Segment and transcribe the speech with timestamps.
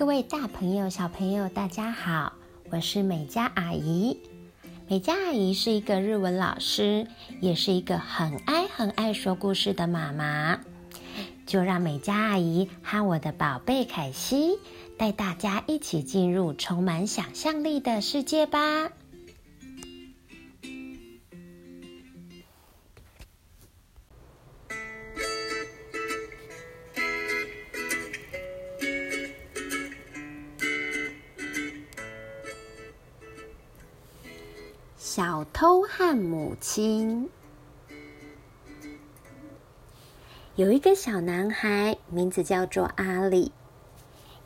[0.00, 2.32] 各位大朋友、小朋友，大家好，
[2.70, 4.18] 我是美嘉阿姨。
[4.88, 7.06] 美嘉阿姨是一个日文老师，
[7.42, 10.58] 也是一个很爱很爱说故事的妈妈。
[11.46, 14.58] 就让美嘉阿姨和我的宝贝凯西
[14.96, 18.88] 带大家一起进入充满想象力的世界吧。
[35.12, 37.28] 小偷和母亲。
[40.54, 43.50] 有一个小男孩，名字叫做阿里。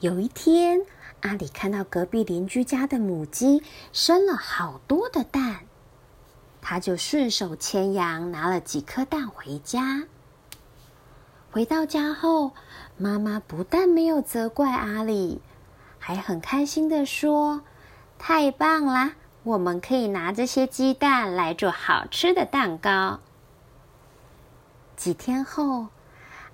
[0.00, 0.80] 有一天，
[1.20, 5.66] 阿里看到隔壁邻居家的母鸡生了好多的蛋，
[6.62, 10.04] 他就顺手牵羊拿了几颗蛋回家。
[11.50, 12.52] 回到家后，
[12.96, 15.42] 妈妈不但没有责怪阿里，
[15.98, 17.60] 还很开心的说
[18.18, 23.20] ：“太棒啦！”我们可以拿这些鸡蛋来做好吃的蛋糕。
[24.96, 25.88] 几天后，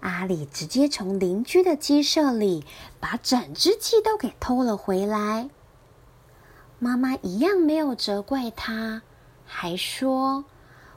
[0.01, 2.67] 阿里直接从邻居的鸡舍里
[2.99, 5.51] 把整只鸡都给偷了回来。
[6.81, 9.03] 妈妈一样没有责怪他，
[9.47, 10.45] 还说：“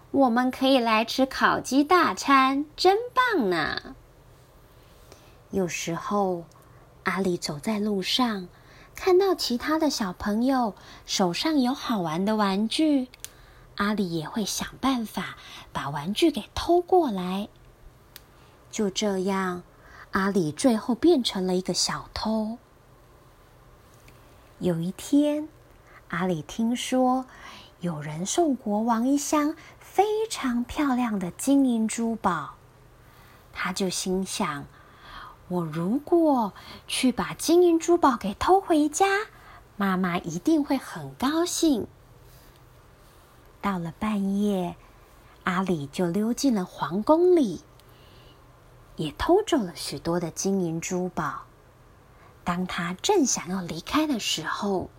[0.10, 3.96] 我们可以来吃烤鸡大餐，真棒呢！”
[5.52, 6.46] 有时候，
[7.04, 8.48] 阿里走在路上。
[8.96, 13.10] 看到其他的小朋友手上有好玩的玩具，
[13.76, 15.38] 阿里也会想办法
[15.74, 17.50] 把玩具给偷过来。
[18.72, 19.64] 就这样，
[20.12, 22.58] 阿里最后变成了一个小偷。
[24.60, 25.50] 有一天，
[26.08, 27.26] 阿里听说
[27.82, 32.56] 有人送国王一箱非常漂亮的金银珠宝，
[33.52, 34.66] 他就心想。
[35.54, 36.52] 我如果
[36.88, 39.06] 去把金银珠宝给偷回家，
[39.78, 41.86] 妈妈一定会很高兴。
[43.62, 44.76] 到了半夜，
[45.44, 47.62] 阿里就溜进了皇宫里，
[48.96, 51.44] 也偷走了许多的金银珠宝。
[52.44, 54.90] 当他正想要离开的时候，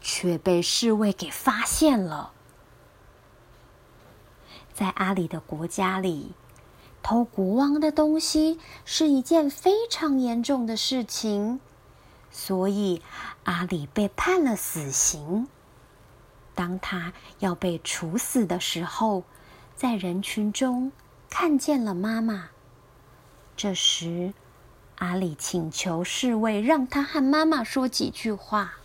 [0.00, 2.32] 却被侍卫给发现了。
[4.72, 6.32] 在阿里的国家里。
[7.12, 11.60] 偷国王的东西是一件非常严重的事情，
[12.30, 13.02] 所以
[13.44, 15.46] 阿里被判了死刑。
[16.54, 19.24] 当他要被处死的时候，
[19.76, 20.90] 在人群中
[21.28, 22.48] 看见了妈妈。
[23.58, 24.32] 这时，
[24.96, 28.76] 阿里请求侍卫让他和妈妈说几句话。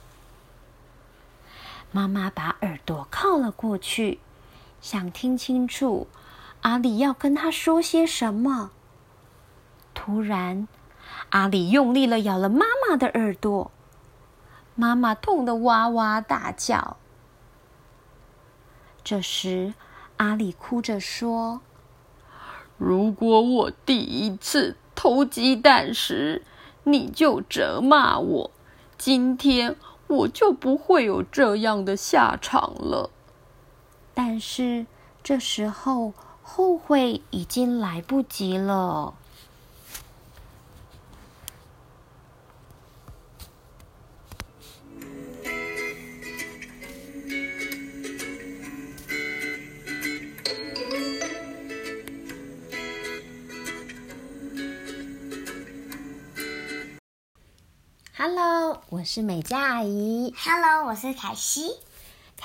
[1.94, 4.19] 妈妈把耳朵靠了过去，
[4.81, 6.07] 想听清楚。
[6.62, 8.72] 阿里要跟他说些什么？
[9.94, 10.68] 突然，
[11.29, 13.72] 阿里用力了咬了妈妈的耳朵，
[14.75, 16.97] 妈妈痛得哇哇大叫。
[19.03, 19.73] 这时，
[20.18, 21.62] 阿里哭着说
[22.78, 26.44] ：“如果我第一次偷鸡蛋时，
[26.84, 28.51] 你就责骂我，
[28.97, 29.75] 今天
[30.07, 33.09] 我就不会有这样的下场了。”
[34.13, 34.85] 但是
[35.24, 36.13] 这时候。
[36.50, 39.13] 后悔已经来不及了。
[58.16, 60.34] Hello，我是美嘉阿姨。
[60.38, 61.75] Hello，我是凯西。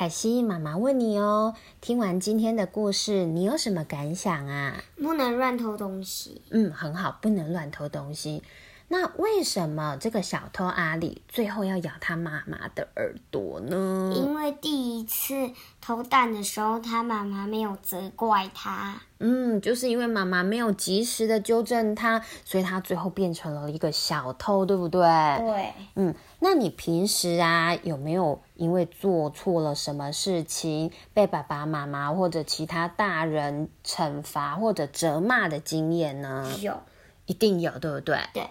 [0.03, 4.82] 凯西，妈妈问你哦，听完今天的故事，你有什么感想啊？
[4.97, 6.43] 不能乱偷东西。
[6.50, 8.43] 嗯，很好，不能乱偷东西。
[8.88, 14.12] 那为什么这个小偷阿里最后要咬他妈妈的耳朵呢？
[14.14, 15.50] 因为第一次
[15.81, 19.00] 偷蛋的时候，他妈妈没有责怪他。
[19.19, 25.00] 嗯，就是因为妈妈没有及时的纠正他，所以他最后变成了一个小偷，对不对？
[25.00, 25.73] 对。
[25.94, 36.52] 嗯，那你平时啊有没有因为做错了什么事情被爸爸妈妈或者其他大人惩罚或者责骂的经验呢？
[36.61, 36.82] 有，
[37.26, 38.19] 一定有，对不对？
[38.35, 38.50] 对。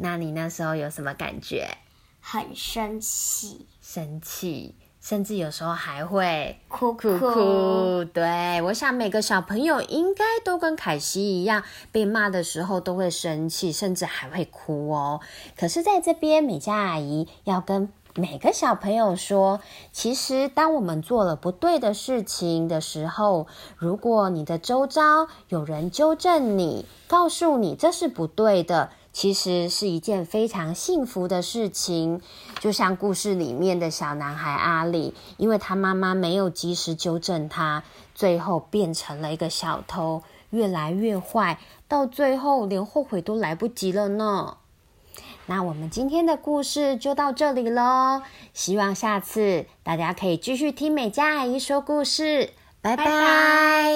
[0.00, 1.68] 那你那时候有什么感觉？
[2.20, 8.04] 很生气，生气，甚至有时候还会哭哭哭。
[8.12, 15.20] 对，我想每个小朋友应该都跟凯西一样，被骂的时候都会生气，甚至还会哭哦。
[15.58, 17.92] 可是，在这边，美嘉阿姨要跟。
[18.14, 19.60] 每个小朋友说
[19.92, 23.46] ：“其实，当我们做了不对的事情的时候，
[23.76, 32.20] 如果你的周遭有人纠正你，告诉你这是不对的，其实是一件非常幸福的事情。
[32.60, 37.82] 就像故事里面的小男孩阿里，因为他妈妈没有及时纠正他，
[38.14, 44.56] 最后变成了一个小偷，越来越坏，到最后连后悔都来不及了呢。
[45.46, 48.20] 那我们今天的故事就到这里喽，
[48.52, 52.50] 希望下次大家可以继续听美嘉阿姨说故事，
[52.82, 53.94] 拜拜。